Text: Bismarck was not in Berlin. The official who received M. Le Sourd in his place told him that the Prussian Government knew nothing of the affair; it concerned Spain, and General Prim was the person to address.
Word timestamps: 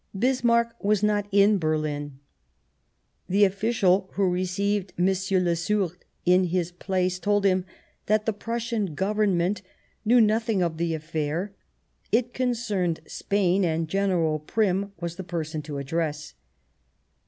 Bismarck 0.17 0.73
was 0.83 1.03
not 1.03 1.27
in 1.31 1.59
Berlin. 1.59 2.17
The 3.29 3.45
official 3.45 4.09
who 4.13 4.31
received 4.31 4.93
M. 4.97 5.05
Le 5.05 5.53
Sourd 5.55 5.97
in 6.25 6.45
his 6.45 6.71
place 6.71 7.19
told 7.19 7.45
him 7.45 7.65
that 8.07 8.25
the 8.25 8.33
Prussian 8.33 8.95
Government 8.95 9.61
knew 10.03 10.19
nothing 10.19 10.63
of 10.63 10.77
the 10.77 10.95
affair; 10.95 11.53
it 12.11 12.33
concerned 12.33 13.01
Spain, 13.05 13.63
and 13.63 13.87
General 13.87 14.39
Prim 14.39 14.91
was 14.99 15.17
the 15.17 15.23
person 15.23 15.61
to 15.61 15.77
address. 15.77 16.33